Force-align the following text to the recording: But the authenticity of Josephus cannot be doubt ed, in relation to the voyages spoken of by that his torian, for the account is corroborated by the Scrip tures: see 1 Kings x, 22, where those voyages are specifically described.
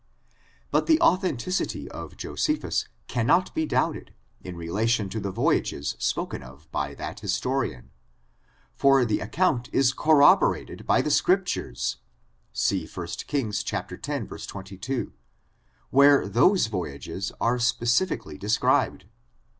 But 0.71 0.87
the 0.87 0.99
authenticity 0.99 1.87
of 1.91 2.17
Josephus 2.17 2.87
cannot 3.07 3.53
be 3.53 3.67
doubt 3.67 3.95
ed, 3.97 4.15
in 4.43 4.57
relation 4.57 5.09
to 5.09 5.19
the 5.19 5.29
voyages 5.29 5.95
spoken 5.99 6.41
of 6.41 6.67
by 6.71 6.95
that 6.95 7.19
his 7.19 7.39
torian, 7.39 7.89
for 8.73 9.05
the 9.05 9.19
account 9.19 9.69
is 9.71 9.93
corroborated 9.93 10.87
by 10.87 11.03
the 11.03 11.11
Scrip 11.11 11.45
tures: 11.45 11.97
see 12.51 12.87
1 12.87 13.07
Kings 13.27 13.63
x, 13.71 14.45
22, 14.47 15.13
where 15.91 16.27
those 16.27 16.65
voyages 16.65 17.31
are 17.39 17.59
specifically 17.59 18.39
described. 18.39 19.05